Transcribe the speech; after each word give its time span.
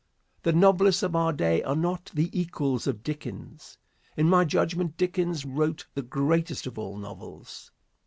The 0.41 0.51
novelists 0.51 1.03
of 1.03 1.15
our 1.15 1.31
day 1.31 1.61
are 1.61 1.75
not 1.75 2.09
the 2.15 2.31
equals 2.33 2.87
of 2.87 3.03
Dickens. 3.03 3.77
In 4.17 4.27
my 4.27 4.43
judgment, 4.45 4.97
Dickens 4.97 5.45
wrote 5.45 5.85
the 5.93 6.01
greatest 6.01 6.65
of 6.65 6.79
all 6.79 6.97
novels. 6.97 7.69